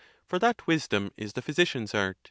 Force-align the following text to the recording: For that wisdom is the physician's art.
For 0.25 0.39
that 0.39 0.65
wisdom 0.65 1.11
is 1.15 1.33
the 1.33 1.43
physician's 1.43 1.93
art. 1.93 2.17